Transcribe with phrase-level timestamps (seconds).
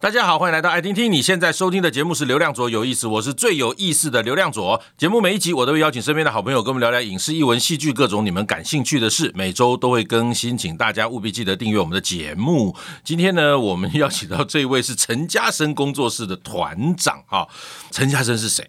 [0.00, 1.10] 大家好，欢迎来到爱听听。
[1.10, 4.80] 你现在收听的节目是流量左有意思，我是最有意思的流量左。
[4.96, 9.32] 节目每一集我都会邀请身边的好朋友跟我们聊聊影视、艺文、戏剧各种你们感兴趣的事。
[9.34, 12.76] 每周都会更新，请大家务必记得订阅我们的节目。
[13.02, 17.48] 今天呢，我们邀请到这一位是陈嘉生工作室的团长哈。
[17.90, 18.64] 陈嘉生是谁？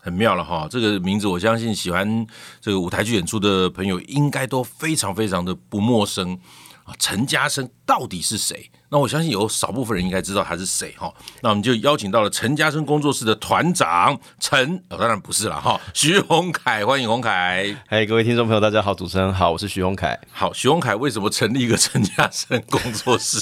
[0.00, 2.26] 很妙了哈，这个名字我相信喜欢
[2.62, 6.40] 这个舞台剧演出的朋友应该都非常非常的不陌生
[6.84, 6.94] 啊。
[6.98, 8.70] 陈嘉生到底是谁？
[8.92, 11.10] 那我相信有少部分人应该知道他是谁哈，
[11.40, 17.74] 那我们就邀请到了陈嘉生工作室的团长陈，哦，当然不是了哈，徐宏凯，欢迎宏凯。
[17.88, 20.20] 嗨，各位听众朋友，大家好，主持人好，我是徐宏凯。
[20.30, 23.38] 好，徐宏凯为什么成立一个陈嘉生工作室？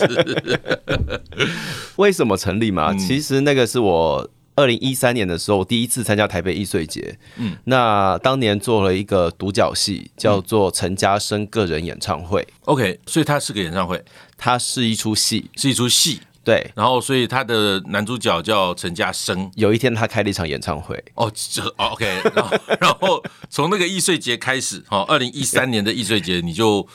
[1.97, 2.93] 为什么成立嘛？
[2.93, 4.31] 嗯、其实那个是我。
[4.61, 7.19] 二零一三年的时候，我第一次参加台北艺穗节。
[7.37, 12.47] 嗯，那当年做了一个独角戏，叫做陈嘉生个人演唱会。
[12.67, 14.05] OK，所以它是个演唱会，
[14.37, 16.21] 它是一出戏，是一出戏。
[16.43, 19.51] 对，然后所以他的男主角叫陈嘉生。
[19.57, 21.03] 有一天，他开了一场演唱会。
[21.15, 22.59] 哦，这 OK 然后。
[22.81, 26.87] 然后从那个艺穗节开始，哦，二零一三 年的艺穗节，你就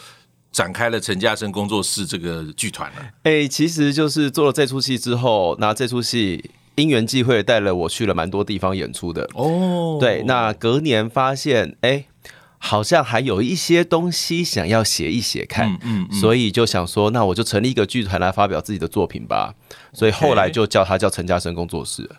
[0.52, 2.97] 展开了陈嘉生工作室这个剧团了。
[3.23, 6.49] 哎、欸，其实就是做了这出戏之后，那这出戏。
[6.75, 12.05] 因缘际会带了我去了蛮多地方演出的哦，对，那隔年发现哎、欸，
[12.57, 19.53] 好像还有一些东西想要写一写看，嗯，嗯，嗯，所以就想说，那我就成立一个剧团来发表自己的作品吧，
[19.93, 22.09] 所以后来就叫他叫陈嘉生工作室。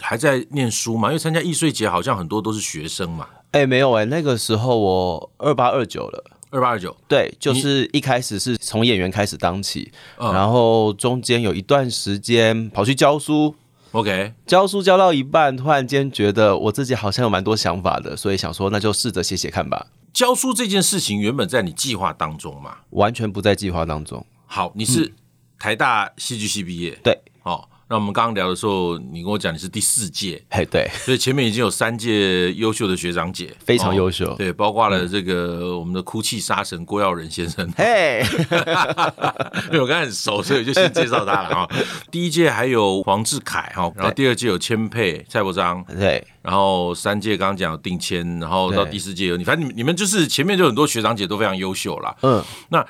[0.00, 1.08] 还在念书嘛？
[1.08, 3.26] 因为参加艺穗节好像很多都是学生嘛。
[3.50, 13.54] 哎、欸，没有哎、欸，那个时候我二八二九了，二八二九，对，就是一开始是从演员开始当起，然后中间有一段时间跑去教书。
[13.92, 19.86] OK，教书教到一半，突然间觉得我自己好像有蛮多想法的，所以想说那就试着写写看吧。
[20.12, 22.78] 教书这件事情原本在你计划当中吗？
[22.90, 24.24] 完全不在计划当中。
[24.46, 25.14] 好，你是
[25.58, 27.37] 台大戏剧系毕业，对，哦。
[27.90, 38.22] 那我们刚刚聊的时候，你跟我讲你是第四届，嘿，对，所以前面已经有三届优秀的学长姐， 非常优秀，哦，对，包括了这个我们的哭泣杀神郭耀仁先生，嘿，
[39.72, 41.68] 因为我跟他很熟，所以我就先介绍他了啊。
[42.10, 52.14] 第一届还有黄志凯哈，然后第二届有千佩蔡伯章，对，然后三届刚刚讲有定谦，然后到第四届有你，反正你们你们就是前面就很多学长姐都非常优秀啦。
[52.22, 52.86] 嗯，那。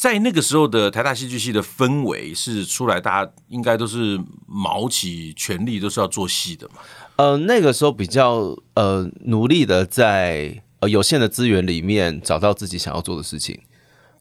[0.00, 6.76] 在那个时候的台大戏剧系的氛围是出来，大家应该都是卯起全力，都是要做戏的嘛。
[7.16, 13.60] 呃，那个时候比较呃努力的在呃有限的资源里面找到自己想要做的事情，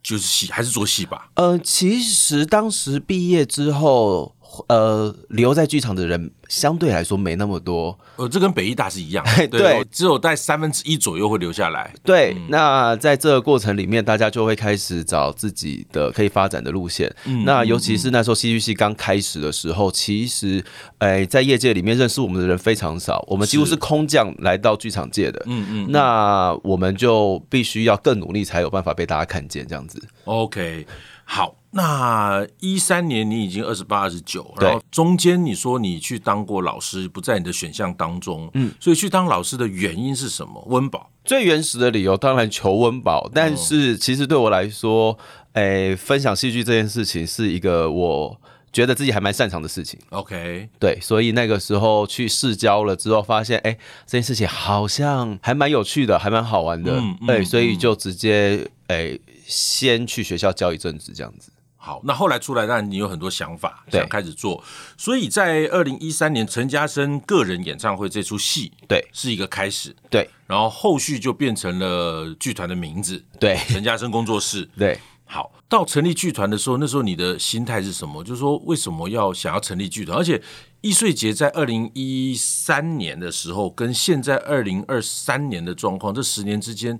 [0.03, 1.29] 就是戏还是做戏吧。
[1.35, 4.35] 呃，其实当时毕业之后，
[4.67, 7.97] 呃，留在剧场的人相对来说没那么多。
[8.17, 11.93] 呃，这跟北艺大是一样， 对，对，只有在三分之一左右会留下来。
[12.03, 17.13] 对，嗯、那在这个过程里面，大家就会开始找自己的可以发展的路线。
[17.25, 20.63] 嗯、那尤其是那时候戏剧系刚开始的时候，其实，
[20.97, 25.41] 哎，在业界里面认识我们的人非常少，我们几乎是空降来到剧场界的。
[25.45, 30.01] 嗯嗯，那我们就必须要更努力，才有办法被大家看见，这样子。
[30.25, 30.85] OK。
[31.31, 40.65] 好，那一三年你已经二十八、二十九，然后中间你说你去当过老师，不在你的选项当中，嗯，所以去当老师的原因是什么？
[40.67, 41.11] 温饱。
[41.23, 45.15] 最原始的理由当然求温饱，但是其实对我来说，
[45.53, 48.41] 哎、欸，分享戏剧这件事情是一个我
[48.73, 49.99] 觉得自己还蛮擅长的事情。
[50.09, 58.95] OK，对，所以那个时候去试教了之后，发现哎、欸，这件事情好像还蛮有趣的，还蛮好玩的，对、嗯嗯欸，所以就直接哎。
[58.95, 61.51] 欸先去学校教一阵子，这样子。
[61.81, 64.61] 好，那后来出来，当然你有很多想法，想开始做。
[64.97, 69.95] 所以在二零一三年陈嘉生个人演唱会这出戏，对，是一个开始。
[70.09, 74.69] 对，然后后续就变成了剧团的名字，对，陈嘉生工作室。
[74.77, 78.21] 对，好，到成立剧团的时候，那时候你的心态是什么？
[78.25, 80.17] 就是说，为什么要想要成立剧团？
[80.17, 80.39] 而且
[80.81, 86.99] 易碎节在二零一三年的时候，跟现在二零二三年的状况，这十年之间。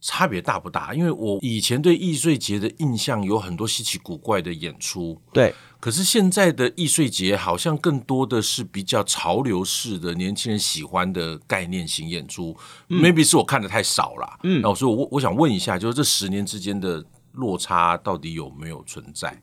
[0.00, 0.94] 差别大不大？
[0.94, 5.54] 因为我以前对易碎节的印象有很多稀奇古怪的演出，对。
[5.78, 12.56] 可是现在的易碎节好像更多的是比较潮流式的年轻人喜欢的概念型演出，
[12.88, 14.60] 嗯，maybe 是我看的太少了，嗯。
[14.62, 19.40] 然后所以我我想问一下，就是这十年之间的落差到底有没有存在？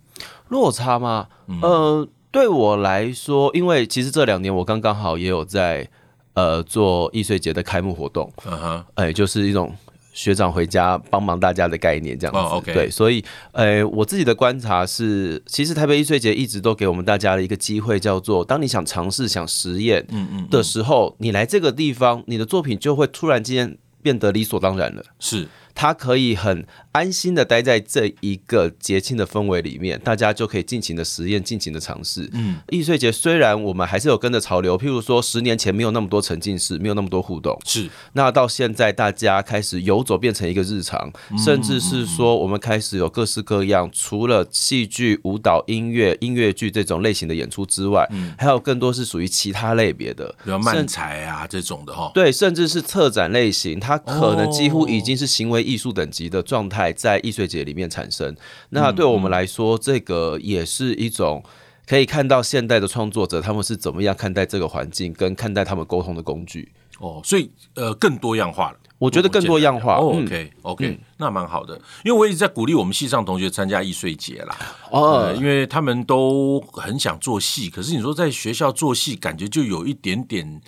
[0.49, 1.27] 落差吗？
[1.47, 5.89] 嗯，呃，对我来说，因为其实这两年我刚刚好也有在
[6.33, 9.73] 呃做易碎节的开幕活动，嗯哼，哎，就是一种。
[10.13, 12.63] 学长回家帮忙大家的概念这样子，oh.
[12.63, 20.05] 对，所以，呃，我自己的观察是，其实台北艺术节一直都给我们大家的一个机会，叫做当你想尝试、想实验
[20.49, 25.03] 的时候，嗯嗯嗯，你来这个地方，你的作品就会突然间变得理所当然了。
[25.19, 32.29] 是，它可以很安心的待在这一个节庆的氛围里面，大家就可以尽情的实验，尽情的尝试。
[32.33, 37.89] 嗯，易碎节虽然我们还是有跟着潮流，譬如说十年前没有那么多沉浸式，没有那么多互动，是。
[38.13, 41.11] 那到现在大家开始游走变成一个日常，
[41.43, 52.11] 甚至是说我们开始有各式各样，除了戏剧、舞蹈、音乐、音乐剧这种类型的演出之外，嗯、还有更多是属于其他类别的，比如漫才啊这种的哈。
[52.13, 58.35] 对，甚至是策展类型，它可能几乎已经是行为艺术等级的状态，在易碎节里面产生。
[58.71, 61.43] 那对我们来说，这个也是一种
[61.87, 66.71] 可以看到现代的创作者他们是怎么样看待这个环境，跟看待他们沟通的工具。
[66.99, 68.77] 哦，所以呃，更多样化了。
[68.99, 69.97] 我觉得更多样化。
[69.97, 71.75] 哦、OK OK，、嗯、那蛮好的，
[72.05, 74.57] 因为我一直在鼓励我们系上同学参加易碎节啦。
[74.91, 80.61] 哦、呃，因为他们都很想做戏，可是你说在学校做戏，感觉就有一点点。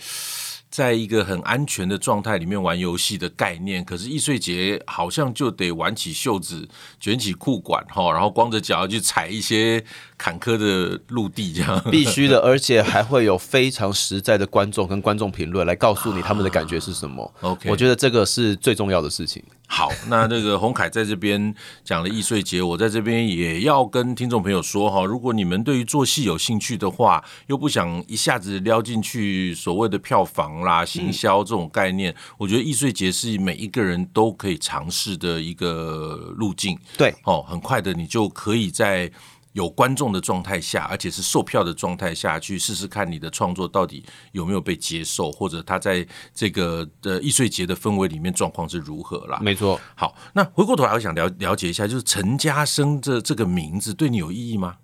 [0.76, 6.68] 在一个很安全的状态里面玩游戏的概念，可是易碎节好像就得挽起袖子、
[7.00, 9.82] 卷起裤管哈，然后光着脚去踩一些
[10.18, 17.24] 坎坷的陆地，这样 必须的，而且还会有非常实在的观众跟观众评论来告诉你他们的感觉是什么。
[17.42, 19.44] 啊、OK，我觉得这个是最重要的事情。
[19.68, 21.54] 好，那这个洪凯在这边
[21.84, 36.78] 讲了易碎节，我在这边也要跟听众朋友说哈，如果你们对于做戏有兴趣的话，又不想一下子撩进去所谓的票房啦、行销这种概念，嗯、我觉得易碎节是每一个人都可以尝试的一个路径。
[36.96, 39.12] 对，哦，很快的你就可以在。
[39.56, 49.40] 有观众的状态下，而且是售票的状态下去试试看你的创作到底有没有被接受，或者他在这个的易碎节的氛围里面状况是如何啦？
[49.42, 49.80] 没错。
[49.96, 54.76] 好，那回过头来，我想了了解一下，就是陈嘉生这这个名字对你有意义吗？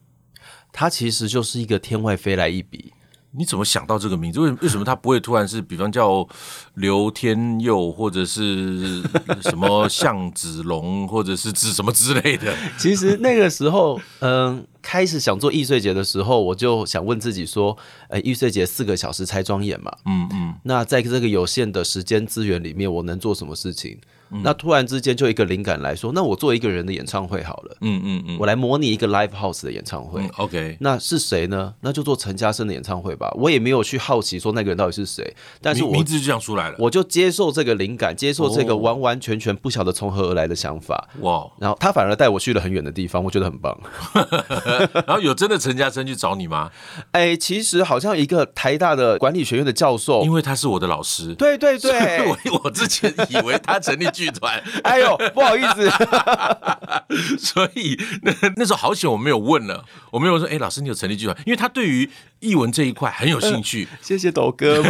[0.72, 2.94] 他其实就是一个天外飞来一笔。
[3.32, 4.40] 你怎么想到这个名字？
[4.40, 6.28] 为为什么他不会突然是，比方叫
[6.76, 9.02] 刘天佑，或者是
[9.42, 12.54] 什么向子龙，或者是指什么之类的？
[12.78, 14.66] 其实那个时候，嗯。
[14.84, 17.78] 开始想做易碎节的时候，我就想问自己说
[18.10, 24.00] ：“呃，易碎节四个小时拆装演嘛，嗯嗯，那在这个有限的时间资源里面，我能做什么事情？
[24.32, 31.74] 嗯、那突然之间就一个灵感来说，那我做一个人的演唱会好了，嗯嗯嗯，我来模拟一个 live house 的演唱会、嗯、，OK，那是谁呢？
[31.82, 33.32] 那就做陈嘉生的演唱会吧。
[33.36, 43.78] 我也没有去好奇说那个人到底是谁，但是我名字就这样出来了，我就接受这个灵感，接受这个完完全全不晓得从何而来的想法，哇，然后他反而带我去了很远的地方，我觉得很棒。
[45.06, 46.72] 然后有真的陈嘉生去找你吗？
[47.12, 51.36] 哎，其实好像一个台大的管理学院的教授，因为他是我的老师。
[51.36, 55.90] 对对对，我 我之前以为他成立剧团， 哎呦，不好意思。
[57.40, 61.36] 所以那那时候好险我没有问了，我没有说，哎，老师你有成立剧团？
[61.46, 62.08] 因为他对于
[62.42, 63.88] 艺文这一块很有兴趣。
[63.90, 64.84] 呃、谢谢斗哥，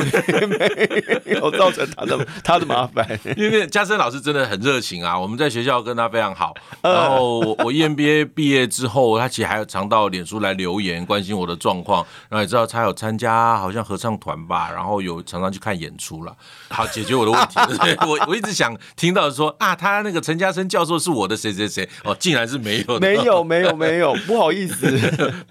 [1.23, 3.19] 没有造成他的他的麻烦。
[3.37, 6.53] 因为嘉生老师真的很热情啊，我们在学校跟他非常好。
[6.81, 16.35] 然后我我 EMBA 毕业之后，他其实还有常到脸书来留言，关心我的状况，然后也知道他有参加好像合唱团吧，然后有常常去看演出了，
[16.69, 17.55] 好解决我的问题。
[17.81, 24.87] 对，我我一直想听到说啊，他那个陈嘉生教授是我的谁谁谁哦，竟然是没有的，没有没有没有，不好意思，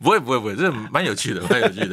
[0.01, 1.90] 不会不会不会，这蛮有趣的，蛮有趣的。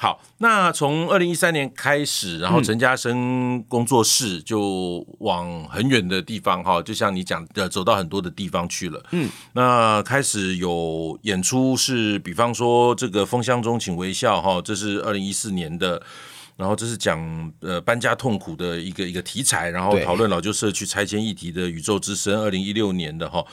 [0.00, 9.04] 好，那从二零一三年开始，然后陈嘉生工作室就往很远的地方哈，就像你讲的，走到很多的地方去了。
[9.10, 16.00] 嗯，那开始有演出是，比方说这个《风箱中请微笑》哈，这是二零一四年的，
[16.54, 23.44] 然后这是讲呃搬家痛苦的一个一个题材，然后讨论老旧社区拆迁议题的《宇宙之声》二零一六年的哈，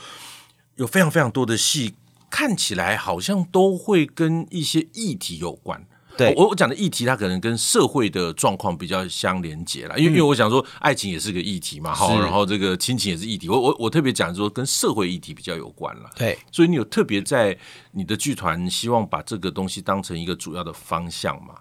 [0.76, 1.94] 有非常非常多的戏，
[2.30, 5.86] 看起来好像都会跟一些议题有关。
[6.16, 16.08] 对，我我讲的议题，它可能跟社会的状况比较相连接了，因为因为我想说，爱情也是个议题嘛，好，然后这个亲情也是议题，我我我特别讲说跟社会议题比较有关了。
[16.16, 17.54] 对，所以你有特别在
[17.92, 21.56] 你的剧团希望把这个东西当成一个主要的方向嘛？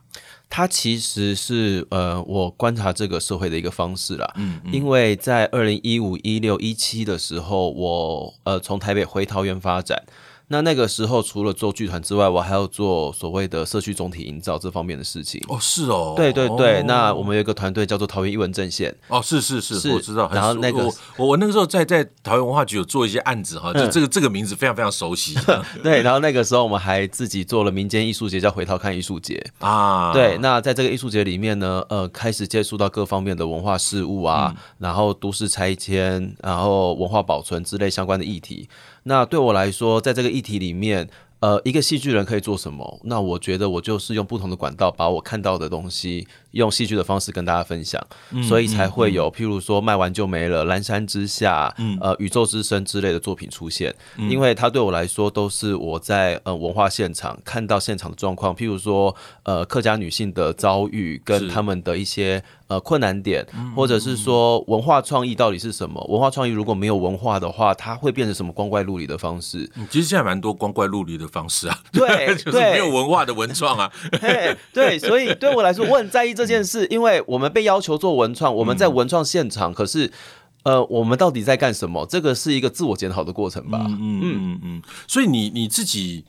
[0.49, 4.33] 它其实是呃，我观察这个社会的一个方式啦。
[4.37, 10.01] 嗯，嗯，因为在二零一五、一六、一七的时候，我呃从台北回桃园发展。
[10.47, 15.41] 那那个时候，除了做剧团之外，我还要做所谓的社区总体营造这方面的事情。
[15.47, 16.81] 哦，是哦，对对对。
[16.81, 18.95] 哦、那我们有一个团队叫做桃园艺文阵线。
[19.07, 20.29] 哦，是是是，是我知道。
[20.31, 20.85] 然后那个
[21.17, 25.35] 我我那个时候在在桃园文化局有做一些案子哈，就这个、嗯、这个名字非常非常熟悉。
[25.81, 30.13] 对，然后那个时候我们还自己做了民间艺术节，叫回头看艺术节 啊。
[30.13, 38.69] 对，那在这个艺术节里面呢，呃，开始接触到各方面的文化事物啊，嗯、然后都市拆迁，然后文化保存之类相关的议题。
[39.07, 41.07] 那对我来说，在这个议题里面，
[41.39, 42.99] 呃，一个戏剧人可以做什么？
[43.03, 53.93] 那我觉得我就是用不同的管道，把我看到的东西用戏剧的方式跟大家分享，嗯、所以才会有、嗯、譬如说卖完就没了、《蓝山之下》嗯、呃，《宇宙之声》之类的作品出现。
[54.17, 63.45] 嗯、因为它对我来说都是我在呃文化现场看到现场的状况，譬如说呃客家女性的遭遇跟他们的一些呃困难点，
[63.75, 66.01] 或者是说文化创意到底是什么？
[66.09, 69.69] 文化创意如果没有文化的话，它会变成什么光怪陆离的方式？
[69.91, 71.25] 其实现在蛮多光怪陆离的。
[71.35, 73.91] 方式啊， 对，就是没有文化的文创啊，
[74.21, 80.11] 对，对，所以对我来说，我很在意这件事，因为我们被要求做文创，我们在文创现场，可是，
[80.63, 82.05] 呃，我们到底在干什么？
[82.05, 86.23] 这个是一个自我检讨的过程吧，嗯嗯嗯嗯，所以你你自己。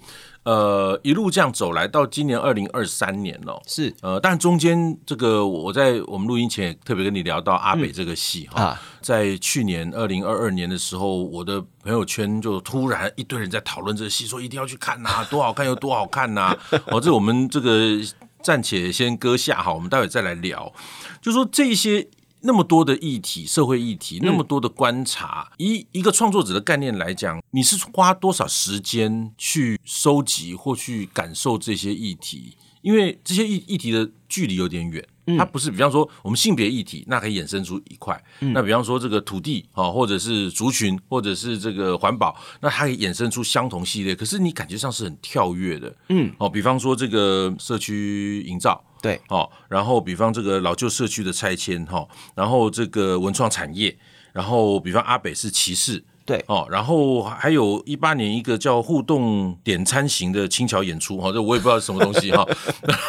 [0.47, 3.93] 呃，一路这样走来到今年二零二三年了，是。
[4.01, 8.65] 呃，但中间这个我在我们录音前也特别跟你聊到阿北这个戏哈，嗯。
[8.67, 16.57] 啊、在去年二零二二年的时候，我的朋友圈就突然一堆人在讨论这个戏，说一定要去看呐、啊， 多好看有多好看呐、啊，
[16.93, 18.01] 哦，这我们这个
[18.41, 20.73] 暂且先搁下哈，我们待会再来聊，
[21.21, 22.09] 就说这些。
[22.47, 32.57] 那么多的议题，社会议题，那么多的观察，以、嗯、一个创作者的概念来讲，你是花多少时间去收集或去感受这些议题？
[32.83, 35.05] 因为这些议议题的距离有点远，
[35.39, 44.15] 它不是，比方说我们性别议题，那可以衍生出一块；嗯、那比方说这个土地啊，或者是族群，或者是这个环保，那它可以衍生出相同系列。
[44.15, 48.83] 可是你感觉上是很跳跃的，嗯，哦，比方说这个社区营造。
[49.03, 53.97] 对，哦，然后比方这个老旧社区的拆迁，哈，然后这个文创产业，
[54.33, 62.45] 然后比方阿北是骑士，对，哦，然后还有一八年一个叫互动点餐型的轻巧演出，哈，这我也不知道是什么东西，哈。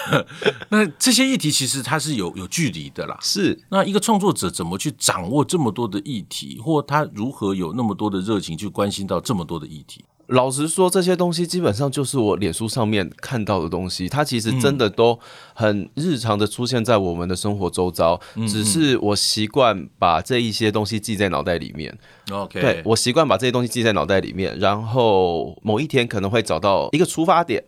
[0.70, 3.60] 那这些议题其实它是有有距离的啦，是。
[3.70, 10.06] 那一个创作者怎么去掌握这么多的议题，或他如何有那么多的热情去关心到这么多的议题？
[10.28, 15.18] 老实说，这些东西基本上就是我脸书上面看到的东西，它其实真的都
[15.54, 21.98] 很日常的出现在我们的生活周遭，嗯、只是我习惯把这一些东西记在脑袋里面。
[22.30, 27.64] OK，对，我习惯把这些东西记在脑袋里面，然后某一天可能会找到一个出发点，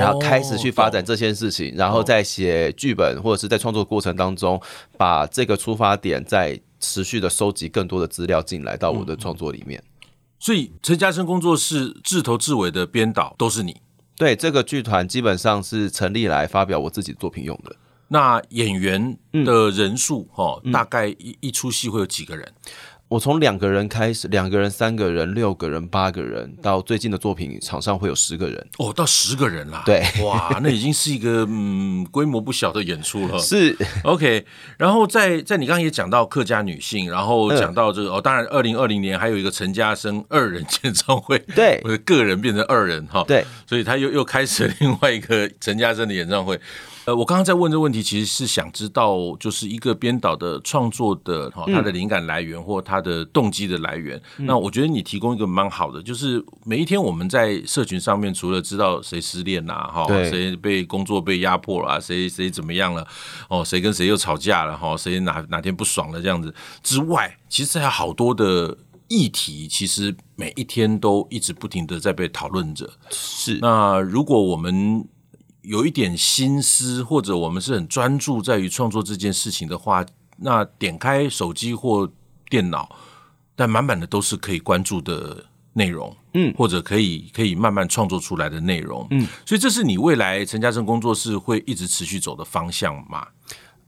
[0.00, 4.58] 然后开始去发展这件事情，哦、然后在写剧本或者是在创作过程当中，
[4.96, 9.78] 把这个出发点再持续的收集更多的资料进来到我的创作里面。
[9.78, 9.91] 嗯
[10.42, 13.80] 所以陈嘉生工作室自头至尾的编导都是你？
[14.16, 17.76] 对，这个剧团基本上是成立来发表我自己的作品用的。
[18.08, 22.52] 那演员的人数，哈、嗯，大概一一出戏会有几个人？
[23.12, 28.66] 我从两个人开始，两个人、三个人、六个人、八个人，到最近的作品场上会有十个人。
[28.78, 29.82] 哦，到十个人啦。
[29.84, 33.36] 对，哇，那已经是一个嗯规模不小的演出了。
[33.44, 33.76] 是。
[34.04, 34.46] OK，
[34.78, 46.58] 然后在在你刚刚也讲到客家女性，然后讲到这个、嗯、哦，当然二零二零年还有一个陈嘉生二人演唱会， 对， 我的个人变成二人哈，对，所以他又又开始另外一个陈嘉生的演唱会。
[47.04, 54.16] 呃，我刚刚在问这个问题，其实是想知道，就是一个编导的创作的哈，他的灵感来源或他的动机的来源。
[54.38, 63.04] 嗯、那我觉得你提供一个蛮好的，就是每一天我们在社群上面，除了知道谁失恋啦，哈，谁被工作被压迫了，谁谁怎么样了，
[63.48, 66.54] 哦，谁跟谁又吵架了，哈，谁哪哪天不爽了这样子
[66.84, 68.78] 之外，其实还有好多的
[69.08, 72.88] 议题，其实每一天都一直不停的在被讨论着。
[73.10, 75.04] 是，那如果我们
[75.62, 80.04] 有一点心思，或者我们是很专注在于创作这件事情的话，
[80.36, 82.10] 那点开手机或
[82.50, 82.94] 电脑，
[83.54, 93.28] 但满满的都是可以关注的内容，嗯，或者可以可以慢慢创作出来的内容，嗯，所以这是你未来陈嘉生工作室会一直持续走的方向吗？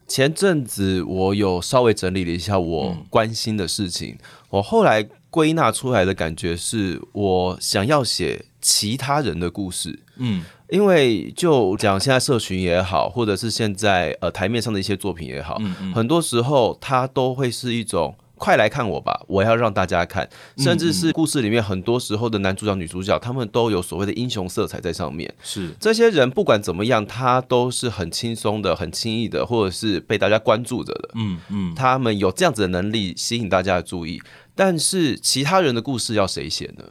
[0.06, 4.18] 前阵子我有稍微整理了一下我关心的事情，嗯、
[4.50, 10.42] 我后来归纳出来的感觉是我想要写其他人的故事，嗯。
[10.70, 25.32] 因为就讲现在社群也好，或者是现在呃台面上的一些作品也好，嗯嗯很多时候它都会是一种快来看我吧，我要让大家看，甚至是故事里面很多时候的男主角、女主角，他们都有所谓的英雄色彩在上面。
[25.44, 31.10] 是这些人不管怎么样，他都是很轻松的、很轻易的，或者是被大家关注着的。
[31.14, 34.20] 嗯嗯，他们有这样子的能力吸引大家的注意，
[34.56, 36.84] 但是其他人的故事要谁写呢？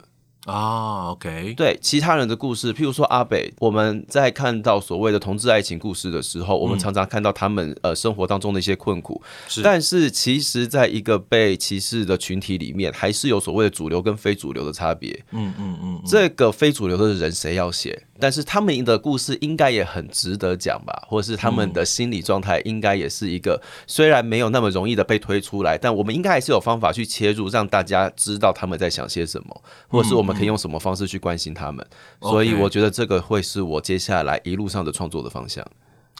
[0.45, 15.13] 啊、oh，OK，对其他人的故事，譬如说阿北，我们在看到所谓的同志爱情故事的时候，嗯、我们常常看到他们呃生活当中的一些困苦，是但是其实在一个被歧视的群体里面，还是有所谓的主流跟非主流的差别。
[15.31, 18.03] 嗯嗯嗯，嗯嗯这个非主流的人谁要写？
[18.19, 31.85] 但是他们的故事应该也很值得讲吧，或者是他们的心理状态应该也是一个虽然没有那么容易的被推出来，但我们应该还是有方法去切入，让大家知道他们在想些什么，或者是我们可以用什么方式去关心他们。
[32.21, 35.65] 所以我觉得这个会是我接下来一路上的创作的方向。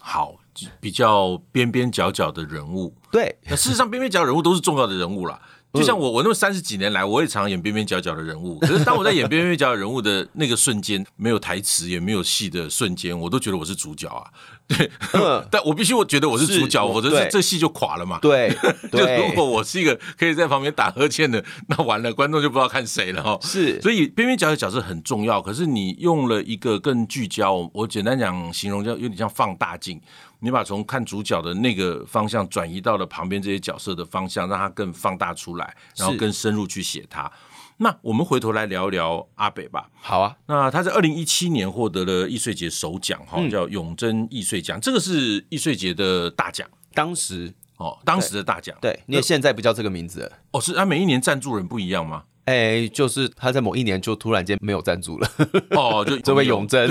[0.05, 0.35] 好，
[0.81, 5.39] 比较边边角角的人物，对，那事实上边边角角人物都是重要的人物啦。
[5.73, 8.59] 就像我，我那么三十几年来，我也常常演边边角角的人物。
[8.59, 14.29] 可是当我在演边边角角人物的那个瞬间，没有台词也没有戏的瞬间，我都觉得我是主角啊。
[14.67, 18.19] 对，嗯、 但我必须我觉得我是主角，否则这这戏就垮了嘛。
[18.21, 18.55] 对，
[18.91, 23.37] 就如果我是一个可以在旁边打呵欠的， 那完了，观众就不知道看谁了哈。
[23.41, 25.41] 是，所以边边角角角色很重要。
[25.41, 29.99] 可是你用了一个更聚焦，我简单讲形容，叫有点像放大镜。
[30.43, 37.31] 你把从看主角的那个方向转移到了旁边这些角色的方向，让它更放大出来，然后更深入去写它。
[37.77, 39.89] 那我们回头来聊聊阿北吧。
[40.01, 48.77] 好啊，那他在二零一七年获得了易碎节首奖，哈、嗯，叫永珍易碎奖，这个是易碎节的大奖，当时哦，当时的大奖。
[48.81, 50.29] 对，因为现在不叫这个名字。
[50.51, 52.25] 哦，是啊，每一年赞助人不一样吗？
[52.45, 55.31] 哎、欸，就是他在某一年就突然间没有赞助了，
[55.71, 56.89] 哦，就 这位永贞，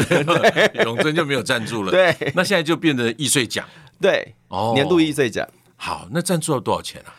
[0.85, 1.91] 永贞就没有赞助了。
[1.91, 3.67] 对，那现在就变得易碎奖。
[4.01, 5.47] 对，哦，年度易碎奖。
[5.77, 7.13] 好，那赞助要多少钱啊？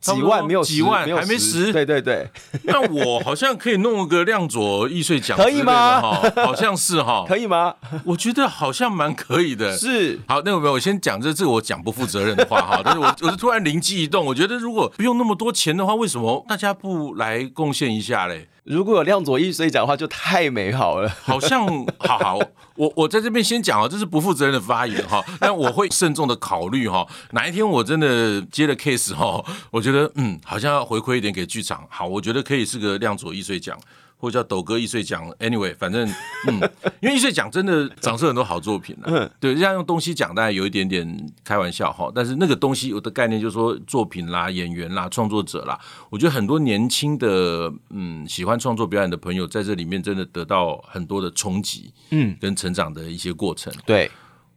[0.00, 2.28] 几万没有几万还没十，对对对。
[2.64, 6.00] 那我好像可以弄个亮左易碎奖，可以吗？
[6.36, 7.74] 好像是哈，可以吗？
[8.04, 9.76] 我觉得好像蛮可以的。
[9.76, 10.72] 是，好，那有没有？
[10.72, 18.48] 我先讲这这我讲不负责任的话哈， 但是我我是突然灵机一动，我觉得如果不用那么多钱的话，为什么大家不来贡献一下嘞？
[18.68, 21.08] 如果有亮佐艺穗奖的话，就太美好了。
[21.22, 21.66] 好像，
[21.98, 22.38] 好好，
[22.76, 27.06] 我我在这边先讲啊，这是不负责任的发言哈， 但我会慎重的考虑哈。
[27.30, 31.86] 哪一天我真的接了 case 哈，我觉得嗯，好像要回馈一点给剧场。
[31.88, 33.78] 好，我觉得可以是个亮佐一水奖。
[34.20, 36.06] 或者叫抖哥易碎奖，anyway，反正
[36.48, 36.60] 嗯，
[37.00, 45.78] 因为易碎奖真的长出很多好作品了，对，这样用东西讲，当然有一点点开玩笑哈，但是那个东西有的概念就是说作品啦、演员啦、创作者啦，
[46.10, 53.72] 我觉得很多年轻的嗯喜欢创作表演的朋友在这里面真的得到很多的冲击，嗯，跟成长的一些过程。
[53.86, 54.10] 对，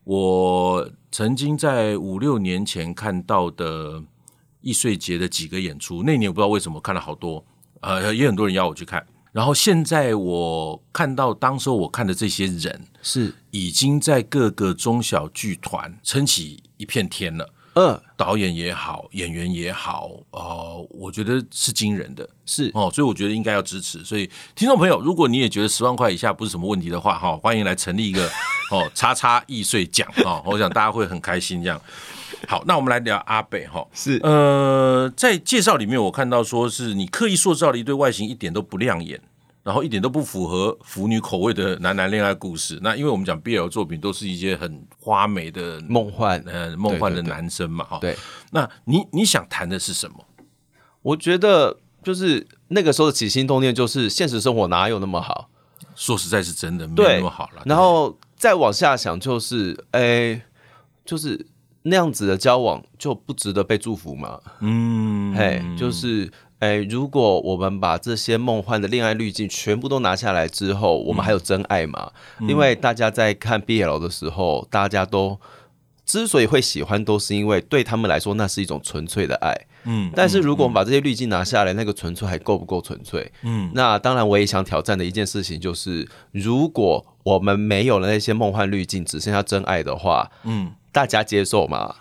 [0.04, 4.02] 我曾经在五六年前看到的
[4.62, 7.46] 易碎节的几个演出，那年我不知道为什么看了好多，
[7.82, 9.06] 呃，也很多人邀我去看。
[9.32, 13.34] 然后现在我看到当时我看的这些人是。
[13.52, 17.54] 已经在各个中小剧团撑起一片天了。
[17.74, 22.72] 嗯，导演也好，演员也好，呃，我觉得是惊人的，是。
[22.74, 24.06] 哦，所以我觉得应该要支持。
[24.06, 28.26] 所以听众朋友，如果你也觉得十万块以下不是什么问题的话，哈，欢迎来成立一个
[28.72, 31.82] 哦叉叉易碎奖啊，我想大家会很开心这样。
[32.48, 34.18] 好，那我们来聊阿北哈，是。
[34.24, 39.22] 呃，在介绍里面我看到说是你刻意塑造了一对外形一点都不亮眼，
[39.64, 42.80] 然后一点都不符合腐女口味的男男恋爱故事。
[42.82, 48.00] 那因为我们讲 BL 作品都是一些很花美的梦幻，呃，梦幻的男生嘛，哈。
[48.00, 48.18] 对，
[48.52, 50.18] 那你你想谈的是什么？
[51.02, 55.50] 我觉得就是那个时候的起心动念，就是现实生活哪有那么好？
[55.96, 57.64] 说实在是真的没有那么好了。
[57.66, 60.42] 然后再往下想，就是哎，
[61.06, 61.48] 就是。
[61.84, 64.40] 那样子的交往就不值得被祝福吗？
[64.60, 72.12] 嗯，嘿，就是，哎，如果我们把这些梦幻的恋爱滤镜全部都拿下来之后，我们还有真爱吗？
[72.40, 75.40] 嗯，因为大家在看 BL 的时候，大家都
[76.06, 79.54] 之所以会喜欢，都是因为对他们来说那是一种纯粹的爱。
[79.84, 83.32] 嗯，但是如果我们把这些滤镜拿下来，那个纯粹还够不够纯粹？
[83.42, 90.74] 嗯，那当然，我也想挑战的一件事情就是，如果我们没有了那些梦幻滤镜，只剩下真爱的话，嗯。
[90.94, 91.96] 大家接受吗？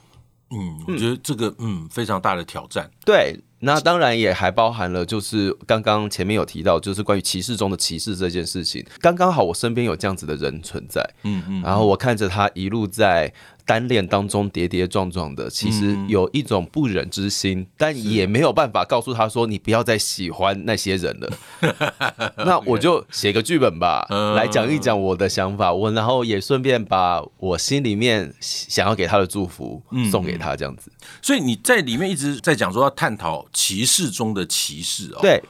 [0.51, 2.91] 嗯，我觉得这个嗯，嗯非常大的挑战。
[3.07, 8.85] 对，那当然也还包含了，就是刚刚前面有提到，就是关于歧视中的歧视这件事情。
[9.01, 11.09] 刚刚好，我身边有这样子的人存在。
[11.23, 13.33] 嗯嗯，然后我看着他一路在。
[13.71, 21.33] 单恋当中跌跌撞撞的，其实有一种不忍之心，嗯、但也没有办法告诉他说：“你不要再喜欢那些人了。
[22.45, 24.05] ”那我就写个剧本吧，
[24.35, 25.73] 来讲一讲我的想法。
[25.73, 29.81] 我然后也顺便把我心里面想要给他的祝福
[30.11, 30.91] 送给他，这样子。
[31.23, 35.19] 所以你在里面一直在讲说要探讨歧视中的歧视哦。
[35.23, 35.41] 对，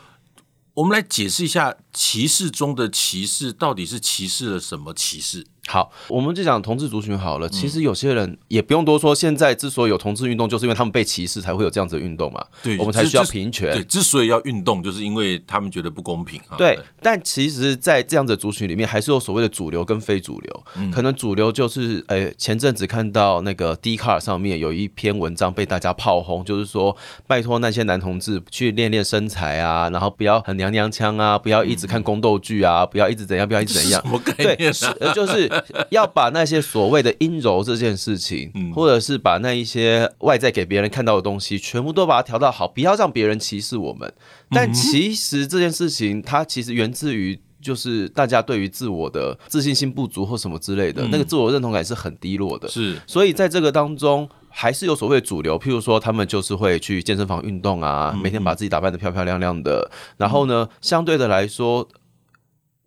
[0.74, 5.46] 我们来解释一下歧视中的歧视到底是歧视了什么歧视？
[5.70, 7.48] 好，我们就讲同志族群好了。
[7.48, 12.44] 其实有些人也不用多说，现在之所以有同志运动，就是因为他们被歧视，才会有这样子的运动嘛。
[12.60, 13.72] 对，我们才需要平权。
[13.72, 16.56] 对，之所以要运动，就是因为他们觉得不公平啊。
[16.58, 20.64] 对，但其实，在这样子的族群里面，还是有所谓的主流跟非主流。
[20.74, 26.96] 嗯，可能主流就是，呃，前阵子看到那个 Dcard 上面有一篇文章被大家炮轰，就是说，
[27.28, 34.02] 拜托那些男同志去练练身材啊，然后不要很娘娘腔啊，不要一直看宫斗剧啊，不要一直怎样，不要一直怎样。
[34.02, 34.94] 什么概念啊？
[34.98, 35.59] 对，是就是。
[35.90, 44.12] 要把那些所谓的阴柔这件事情，或者是把那一些外在给别人看到的东西，全部都把它调到好，不要让别人歧视我们。
[44.50, 52.68] 但其实这件事情，它其实源自于就是大家对于自我的自信心不足或什么之类的，那个自我认同感是很低落的。
[52.68, 59.90] 是，所以在这个当中，还是有所谓主流，譬如说他们就是会去健身房运动啊，每天把自己打扮的漂漂亮亮的。
[60.16, 61.88] 然后呢，相对的来说。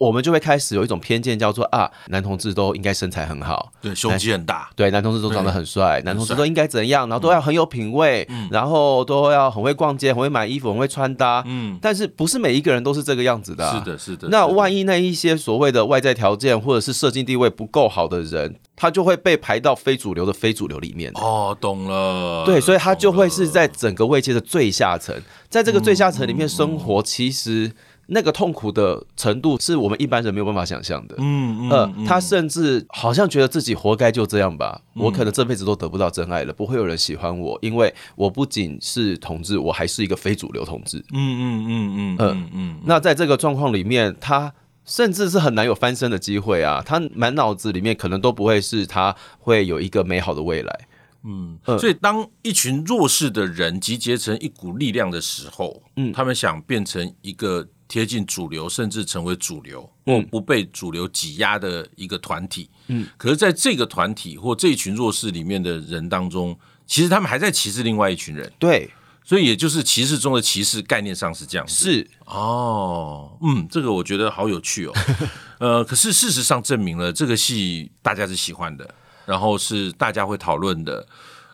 [0.04, 14.28] 我们就会开始有一种偏见，叫做啊，男同志都应该身材很好，对，胸肌很大，对，男同志都长得很帅，男同志都应该怎样，然后都要很有品味，嗯，然后都要很会逛街，很会买衣服，很会穿搭，嗯，但是不是每一个人都是这个样子的，啊，是的，是的。
[14.30, 21.12] 那万一那一些所谓的外在条件或者是社经地位不够好的人，他就会被排到非主流的非主流里面。
[21.16, 22.44] 哦，懂了。
[22.46, 25.16] 对，所以他就会是在整个位阶的最下层，
[25.50, 27.72] 在这个最下层里面生活，其实。
[28.08, 31.16] 那个痛苦的程度是我们一般人没有办法想象的。
[31.20, 34.82] 嗯嗯，呃，他甚至好像觉得自己活该就这样吧。
[34.94, 40.98] 我可能这辈子都得不到真爱了，不会有人喜欢我，因为我不仅是同志，我还是一个非主流同志。
[41.14, 42.80] 嗯嗯嗯嗯嗯嗯。
[42.84, 44.54] 那在这个状况里面，他
[44.86, 46.84] 甚至是很难有翻身的机会啊！
[46.86, 50.88] 他满脑子里面可能都不会是他会有一个美好的未来。
[51.24, 57.66] 嗯，所以当一群弱势的人集结成一股力量的时候，嗯，他们想变成一个。
[57.94, 68.90] 贴近主流，甚至成为主流，嗯，不被主流挤压的一个团体，嗯，可是在这个团体或这一群弱势里面的人当中，其实他们还在歧视另外一群人，对，
[69.24, 72.10] 所以也就是歧视中的歧视，概念上是这样子，是。
[72.26, 74.94] 哦，嗯，这个我觉得好有趣哦，
[75.60, 78.92] 呃，可是事实上证明了这个戏大家是喜欢的，
[79.28, 81.06] 然后是大家会讨论的，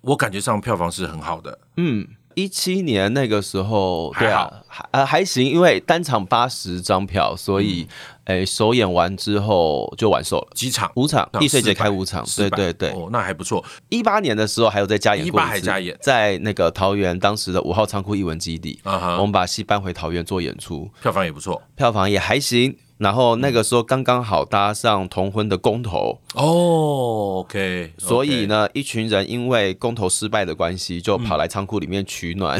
[0.04, 2.08] 我感觉上票房是很好的，嗯。
[2.36, 7.88] 一七年那个时候，对啊，还呃还行，因为单场八十张票，所以
[8.26, 10.48] 诶、嗯欸、首演完之后就完售了。
[10.54, 10.89] 几场？
[10.96, 13.63] 五场，易碎节开五场，对对对，哦，那还不错。
[13.89, 22.78] 一八年的时候还有在加演过一次，还加演，在那个桃园当时的五号仓库艺文基地，啊、哈我们把戏搬回桃园做演出，票房也不错，票房也还行。
[23.00, 32.60] 然后那个时候刚刚好搭上同婚的公投哦，OK，所以呢，一群人因为公投失败的关系，就跑来仓库里面取暖。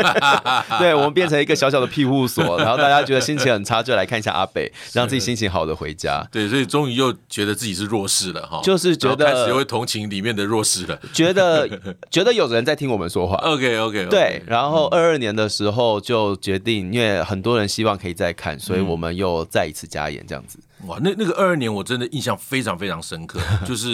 [0.78, 6.22] 对，我们变成一个小小的庇护所， 然后大家觉得心情很差，就来看一下阿北，让自己心情好的回家。
[6.30, 11.66] 对，所以终于又觉得自己是弱势了哈，就是觉得开始会同情里面的弱势了，觉得
[12.12, 13.36] 觉得有人在听我们说话。
[13.36, 19.42] OK OK，对，然后二二年的时候就决定，因为很多人希望可以再看，所以我们又。
[19.54, 20.98] 再一次加演这样子，哇！
[21.00, 23.88] 那那个二二年我真的印象非常非常深刻， 就是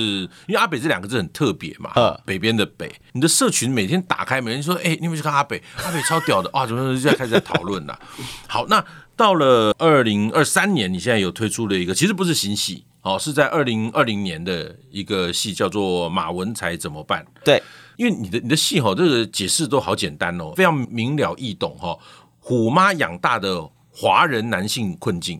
[0.48, 5.62] 因为阿北这两个字很特别嘛，呃、北边的北，你的社群每天打开，每天说，哎、欸，你有没有去看阿北？
[5.84, 6.64] 阿北超屌的 啊！
[6.66, 8.00] 怎么就在开始在讨论了？
[8.48, 8.82] 好，那
[9.14, 17.22] 到了二零二三年，你现在有推出了一个，其实不是新戏哦，是在二零二零年的一个戏，叫做《马文才怎么办》。
[17.44, 17.62] 对，
[17.98, 21.94] 因为你的你的戏哈，这个解释都好简单哦，非常明了易懂哈。
[22.38, 25.38] 虎妈养大的华人男性困境。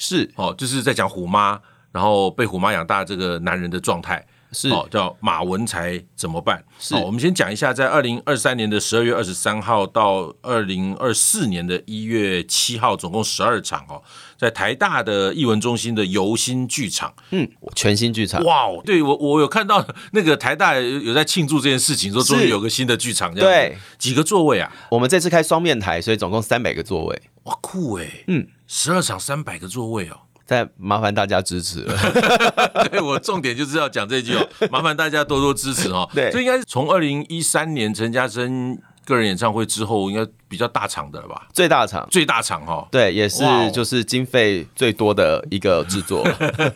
[0.00, 0.28] 是。
[0.34, 1.60] 哦，就是在讲虎妈，
[1.92, 4.26] 然后被虎妈养大这个男人的状态。
[4.52, 4.68] 是。
[4.70, 6.60] 哦，叫马文才怎么办？
[6.80, 14.02] 是，我们先讲一下，在二零二三年的十二月二十三号到二零二四年的一月七号，总共十二场哦，
[14.36, 24.72] 在台大的艺文中心的游新剧场，嗯，全新剧场，哇哦，对我我有看到 那个台大有在庆祝这件事情，说终于有个新的剧场，这样对，几个座位啊？
[24.90, 28.46] 我们这次开双面台，所以总共三百个座位，哇，酷哎，嗯。
[28.66, 31.98] 十二场三百个座位哦，再麻烦大家支持了。
[32.88, 36.08] 对，我重点就是要讲这句哦，麻烦大家多多支持哦。
[36.14, 38.78] 对，这应该是从二零一三年陈嘉生
[39.10, 41.48] 个人演唱会之后，应该比较大场的了吧？
[41.52, 42.86] 最大场，最大场哈。
[42.90, 46.26] 对，也是就是经费最多的一个制作。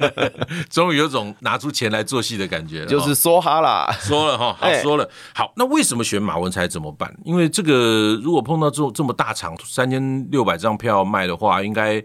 [0.68, 5.08] 终于有种拿出钱来做戏的感觉了，就是说哈啦，说了哈，好说了。
[5.34, 7.14] 好，那为什么选马文才怎么办？
[7.24, 12.02] 因为这个如果碰到这这么大场，三千六百张票卖的话，应该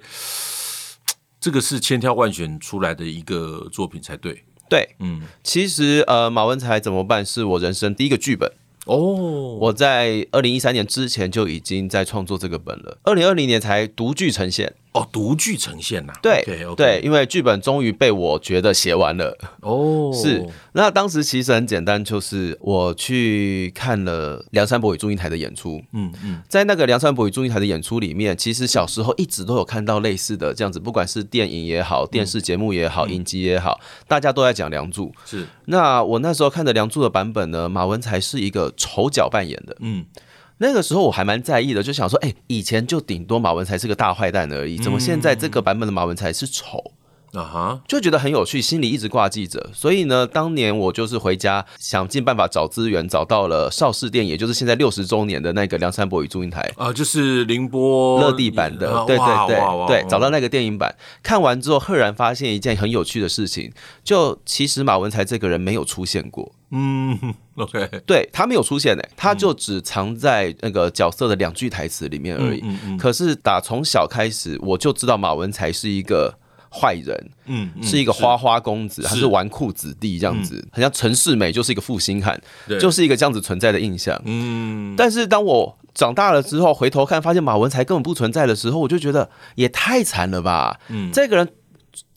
[1.41, 4.43] 这个是千挑万选出来的一个作品才对。
[4.69, 8.51] 对，嗯，其实呃，马文才怎么办是我人生第一个剧本。
[8.85, 14.73] 哦我在二零一三年之前就已经在创作这个本了，二零二零年才独具呈现。
[14.91, 16.19] 哦，独剧呈现呐、啊？
[16.21, 16.75] 对，okay, okay.
[16.75, 19.37] 对，因为剧本终于被我觉得写完了。
[19.61, 20.43] 哦， 是。
[20.73, 25.79] 那当时其实很简单，就是我去看了梁山伯与祝英台的演出。
[25.93, 35.13] 嗯嗯，在那个梁山伯与祝英台的演出里面，其实小时候一直都有看到类似的这样子，不管是电影也好，电视节目也好，嗯、影集也好，大家都在讲梁祝。
[35.23, 35.45] 是。
[35.65, 39.77] 那我那时候看的梁祝的版本呢，马文才是一个丑角扮演的。
[39.81, 40.05] 嗯。
[40.59, 46.91] 那个时候我还蛮在意的，就想说，哎、欸，以前就顶多马文才是个大坏蛋而已，怎么现在这个版本的马文才是丑？
[47.33, 49.69] 啊哈，就觉得很有趣，心里一直挂记着。
[49.73, 63.71] 所以呢，当年我就是回家想尽办法找资源，找到了邵氏电影，也就是现在六十周年的那个《梁山伯与祝英台》啊，就是宁波乐地版的，对对对对，找到那个电影版，看完之后赫然发现一件很有趣的事情，
[64.03, 66.51] 就其实马文才这个人没有出现过。
[66.71, 67.17] 嗯，
[67.57, 72.59] OK，对，他没有出现诶，他就只藏在那个角色的两句台词里面而已。
[72.63, 76.35] 嗯嗯嗯，可是打从小开始，我就知道马文才是一个
[76.71, 82.39] 坏人，嗯，是一个花花公子，他是纨绔子弟这样子，很像陈世美就是一个负心汉，
[82.79, 84.21] 就是一个这样子存在的印象。
[84.25, 90.79] 嗯，但是当我长大了之后回头看，发现马文才根本不存在的时候，我就觉得也太惨了吧。
[90.89, 91.49] 嗯，这个人。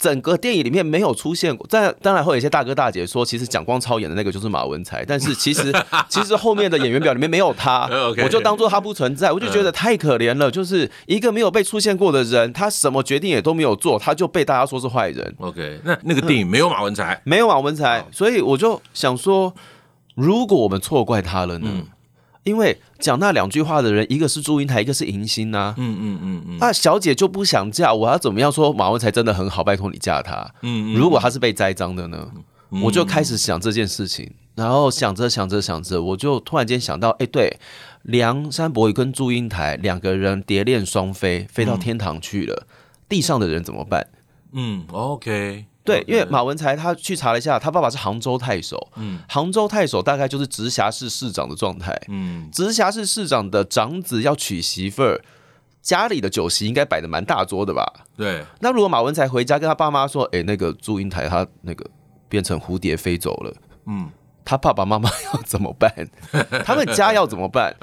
[0.03, 5.73] 整个电影里面没有出现过，但当然会有一些大哥大姐说，其实蒋光超演的那个就是马文才，但是 其实
[6.09, 7.89] 其实后面的演员表里面没有他，
[8.25, 15.35] 我就当做他不存在，我就觉得太可怜了，就是一个没有被出现过的人，他什么决定也都没有做，他就被大家说是坏人。
[15.39, 19.55] OK，那那个电影没有马文才， 没有马文才，所以我就想说，
[20.17, 21.69] 如果我们错怪他了呢？
[21.71, 21.87] 嗯
[22.45, 25.75] 因为讲那两句话的人，一个是祝英台，一个是迎新呐。
[25.79, 26.59] 嗯嗯嗯嗯。
[26.59, 30.53] 那小姐就不想嫁，我要怎么样说马文才真的很好，拜托你嫁他。
[30.63, 30.95] 嗯嗯。
[30.95, 32.31] 如果他是被栽赃的呢？
[32.83, 37.59] 我就开始想这件事情，然后想着想着想着，我就突然间想到，哎，对，
[38.01, 42.67] 梁山伯与跟祝英台两个人蝶恋双飞，飞到天堂去了，
[43.11, 44.09] 地上的人怎么办？
[44.53, 45.67] 嗯，OK。
[45.85, 48.89] 对，因为马文才他去查了一下，他爸爸是杭州太守。
[48.97, 52.01] 嗯，杭州太守大概就是直辖市市长的状态。
[52.09, 55.21] 嗯，直辖市市长的长子要娶媳妇儿，
[55.81, 57.85] 家里的酒席应该摆的蛮大桌的吧？
[58.17, 58.45] 对。
[58.61, 61.85] 那如果马文才回家跟他爸妈说：“哎，那个祝英台他那个
[62.29, 63.55] 变成蝴蝶飞走了。”
[63.87, 64.09] 嗯。
[64.45, 65.93] 他爸爸妈妈要怎么办？
[66.65, 67.75] 他们家要怎么办？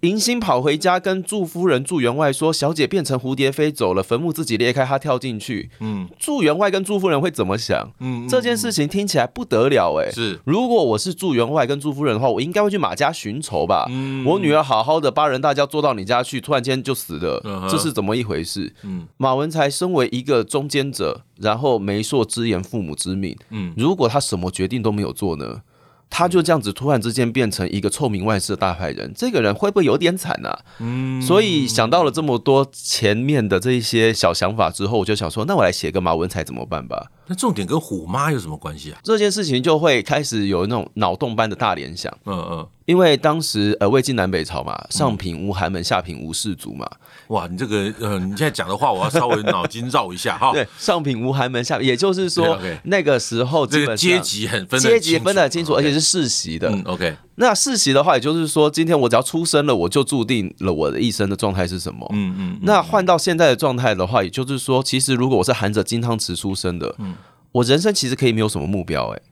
[0.00, 7.92] 迎新跑回家跟祝夫人祝员外说：“小姐变成蝴蝶飞走了，坟墓自己裂开，她跳进去。”嗯，祝员外跟祝夫人会怎么想？
[8.00, 10.10] 嗯，这件事情听起来不得了哎。
[10.10, 13.86] 是，如果我是祝员外跟祝夫人的话，我应该会去马家寻仇吧。
[13.90, 18.72] 嗯，我女儿好好的八人大轿坐到你家去，突然间就死了，这是怎么一回事？
[18.82, 23.36] 嗯，马文才身为一个中间者，然后媒妁之言，父母之命。
[23.50, 25.62] 嗯，如果他什么决定都没有做呢？
[26.10, 30.58] 他就这样子突然之间变成一个臭名万世的大坏人，这个人会不会有点惨呢？
[30.80, 37.10] 嗯，所以想到了这么多前面的这一些小想法之后，我就想说，那我来写个马文才怎么办吧？
[37.28, 38.98] 那重点跟虎妈有什么关系啊？
[39.04, 42.12] 这件事情就会开始有那种脑洞般的大联想。
[42.26, 46.84] 嗯嗯，因为当时呃魏晋南北朝嘛，上品无寒门，下品无士族嘛。
[47.28, 50.50] 哇，你这个呃，你现在讲的话，我要稍微脑筋绕一下哈。
[50.52, 56.68] 对，上品无寒门，下也就是说那个时候这个阶级很分阶级分得很清楚，而且是世袭的。
[56.68, 57.16] 嗯，OK。
[57.36, 62.04] 那世袭的话，也就是说，今天我只要出生了，我就注定了我的一生的状态是什么。
[62.12, 62.58] 嗯嗯。
[62.62, 67.14] 那换到现在的状态的话，也就是说，其实如果我是含着金汤匙出生的，嗯。
[67.52, 69.22] 我人生其实可以没有什么目标，哎，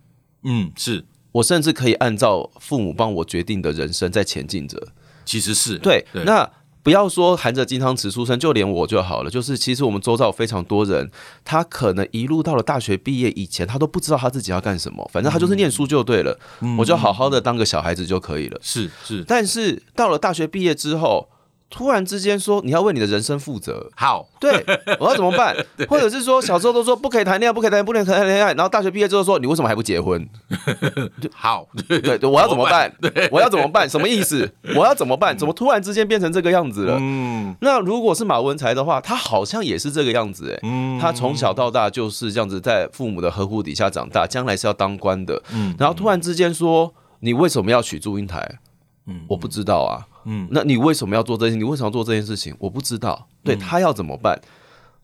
[0.44, 4.88] 嗯，是我甚至可以按照父母帮我决定的人生在前进着。
[5.24, 6.50] 其实是对，对，那
[6.82, 9.30] 不要说含着金汤匙出生，就连我就好了。
[9.30, 11.10] 就是其实我们周遭有非常多人，
[11.44, 18.58] 他可能一路到了大学毕业以前，他都不知道他自己要干什么，反正他就是念书就对了，嗯，我就好好的当个小孩子就可以了。
[18.62, 21.28] 是是，但是到了大学毕业之后。
[21.70, 24.64] 突然之间说你要为你的人生负责，好， 对，
[24.98, 25.54] 我要怎么办？
[25.88, 30.26] 或者是说小时候都说不可以谈恋爱，不可以谈恋爱，不能谈恋爱，然后大学毕业之后说你为什么还不结婚？
[31.34, 32.90] 好，对对，我要怎么办？
[33.30, 33.88] 我要怎么办？
[33.88, 34.50] 什么意思？
[34.74, 35.36] 我要怎么办？
[35.36, 36.96] 怎么突然之间变成这个样子了？
[36.98, 48.58] 嗯，那如果是马文才的话，他好像也是这个样子，哎，嗯，他从小到大就是这样子在父母的呵护底下长大，将来是要当官的，嗯，然后突然之间说你为什么要娶祝英台？
[49.06, 50.07] 嗯，我不知道啊。
[50.24, 51.56] 嗯，那你为什么要做这些？
[51.56, 52.54] 你为什么要做这件事情？
[52.58, 53.28] 我不知道。
[53.44, 54.40] 对，他要怎么办？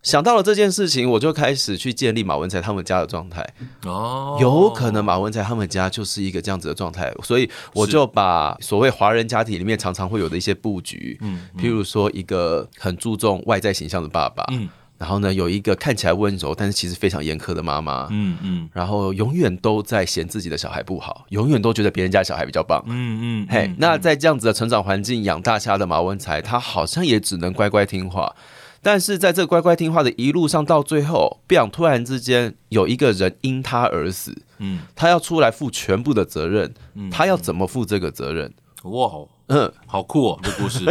[0.03, 3.43] 想到了这件事情，我就开始去建立马文才他们家的状态。
[3.87, 14.69] 哦，有可能马文才他们家就是一个这样子的状态，所以我就把所谓华人家庭里面常常会有的一些布局，嗯，譬如说一个很注重外在形象的爸爸，嗯。
[15.05, 28.35] 然后呢，有一个看起来温柔，但是其实非常严苛的妈妈，嗯嗯，然后永远都在嫌自己的小孩不好，永远都觉得别人家小孩比较棒，嗯嗯，嘿，那在这样子的成长环境养大下的马文才，他好像也只能乖乖听话。
[28.81, 38.51] 但是在这乖乖听话的一路上，到最后，不想突然之间有一个人因他而死，嗯，他要出来负全部的责任，嗯，他要怎么负这个责任？
[38.85, 39.11] 哇，
[39.49, 40.85] 嗯，好酷哦，这故事。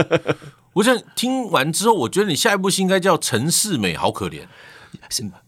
[0.74, 4.42] 我想听完之后，我觉得你下一部戏应该叫《陈世美好可怜》。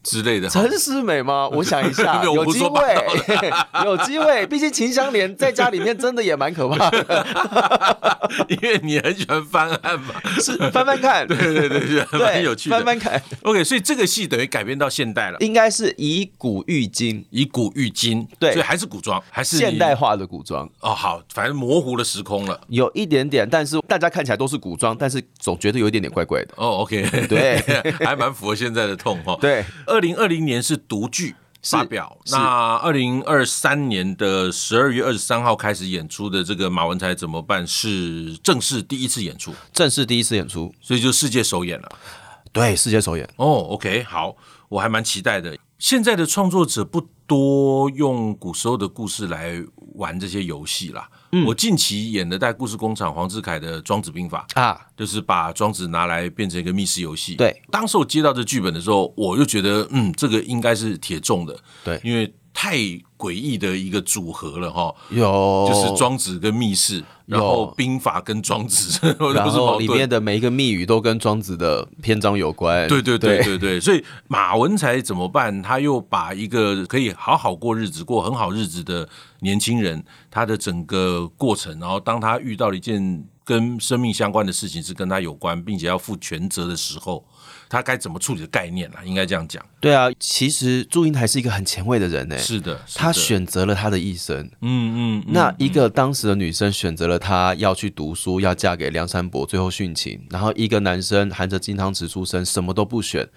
[0.03, 1.47] 之类的，陈世美吗？
[1.53, 2.95] 我想一下， 有机会，
[3.85, 4.45] 有机会。
[4.47, 7.27] 毕竟秦香莲在家里面真的也蛮可怕的，
[8.49, 13.21] 因为你很喜欢翻案嘛，是翻翻看，对对对对，蛮有趣的，翻翻看。
[13.43, 20.69] OK，所以这个戏等于改编到现代了，应该是以古喻今，以古喻今，对，所以还是古装，还是现代化的古装。
[20.81, 26.53] 哦，好，反正模糊了时空了，有一点点，但是大家看起来都是古装，但是总觉得有一点点怪怪的。
[26.55, 27.59] 哦，OK，对，
[28.05, 29.37] 还蛮符合现在的痛哈。
[29.39, 29.54] 对，
[29.87, 30.45] 二零二零。
[30.45, 41.89] 年是独剧发表，那二零二三年的十二月二十三号开始演出的这个马文才怎么办是正式第一次演出，正式第一次演出，所以就世界首演了。
[42.51, 43.27] 对，世界首演。
[43.37, 44.35] 哦，OK，好，
[44.69, 45.57] 我还蛮期待的。
[45.79, 49.59] 现在的创作者不多用古时候的故事来
[49.95, 51.09] 玩这些游戏啦。
[51.43, 57.35] 我近期演的在故事工厂黄志凯的《庄子兵法》啊，就是把庄子拿来变成一个密室游戏。
[57.35, 61.57] 对，当时我接到这剧本的时候，我就觉得，嗯，这个应该是铁重的。
[61.83, 62.33] 对，因为。
[62.57, 62.77] 太
[63.17, 72.87] 诡异的一个组合了哈，有就是庄子跟密室，然后兵法跟庄子， 然后里面的每一个密语都跟庄子的篇章有关。
[72.87, 75.61] 对对对对对，所以马文才怎么办？
[75.61, 79.07] 他又把一个可以好好过日子、过很好日子的
[79.41, 87.25] 年轻人，他的整个过程，然后当他遇到了一件跟生命相关的事情是跟他有关，并且要负全责的时候。
[87.75, 89.61] 他该怎么处理的概念啦，应该这样讲。
[89.81, 92.37] 对啊，其实祝英台是一个很前卫的人呢。
[92.37, 94.49] 是的，他选择了他的一生。
[94.61, 95.23] 嗯嗯。
[95.27, 100.25] 那一个当时的女生选择了她要去读书，要嫁给梁山伯，最后殉情。
[100.29, 103.27] 然后一个男生含着金汤匙出生，什么都不选。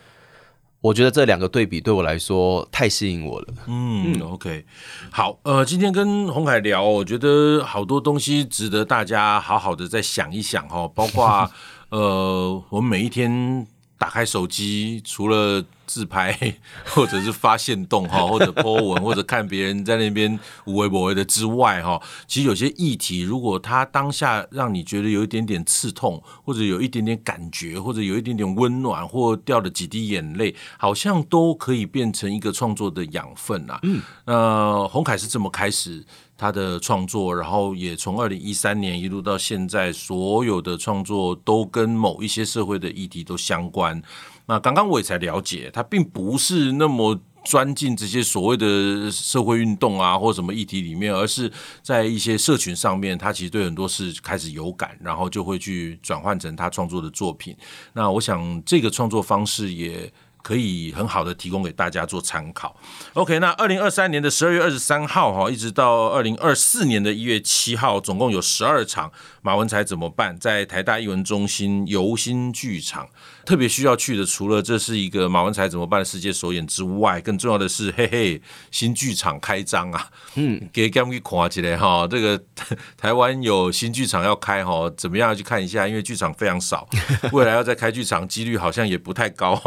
[0.80, 3.48] 我觉得这两个对比对我来说太吸引我了。
[3.66, 4.64] 嗯，嗯，OK，
[5.10, 11.50] 好，呃，今天跟洪凯聊，我觉得好多东西值得大家好好的再想一想哈，包括
[11.90, 13.66] 呃，我们每一天。
[14.08, 16.34] 打开手机，除了自拍
[16.88, 33.78] 或者是发现动哈，或者 po 文，或者看别人在那边无微不为的之外哈，其实有些议题，如果它当下让你觉得有一点点刺痛，或者有一点点感觉，或者有一点点温暖，或掉了几滴眼泪，好像都可以变成一个创作的养分啊。
[33.82, 36.02] 嗯，呃，洪凯是这么开始。
[36.38, 44.00] 他的创作，然后也从二零一三年一路到现在，所有的创作都跟某一些社会的议题都相关。
[44.46, 57.56] 那刚刚我也才了解，他并不是那么钻进这些所谓的社会运动啊或什么议题里面，而是在一些社群上面，他其实对很多事开始有感，然后就会去转换成他创作的作品。
[57.92, 60.12] 那我想这个创作方式也。
[60.48, 62.74] 可以很好的提供给大家做参考。
[63.12, 69.12] OK，那二零二三年的十二月二十三号哈，一直到二零二四年的一月七号，总共有十二场。
[69.42, 70.38] 马文才怎么办？
[70.38, 73.06] 在台大艺文中心游心剧场，
[73.48, 80.10] 特别需要去的，除了这是一个马文才怎么办的世界首演之外，更重要的是， 嘿嘿，新剧场开张啊！
[80.34, 82.38] 嗯，给各位看起来哈，这个
[82.98, 85.88] 台湾有新剧场要开哈，怎么样去看一下？
[85.88, 86.86] 因为剧场非常少，
[87.32, 89.58] 未来要再开剧场几率好像也不太高。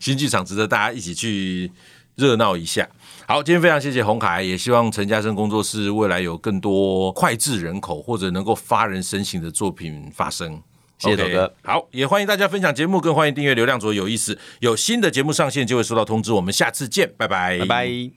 [0.00, 1.70] 新剧场值得大家一起去
[2.16, 2.88] 热闹一下。
[3.28, 10.60] 好，今天非常谢谢宏凯，也希望陈嘉生工作室未来有更多脍炙人口或者能够发人深省的作品发生。
[11.00, 11.52] 谢谢董哥。
[11.62, 16.32] 好，也欢迎大家分享节目，更欢迎订阅流量左有意思，有新的节目上线就会收到通知。
[16.32, 18.10] 我们下次见，拜拜，拜拜。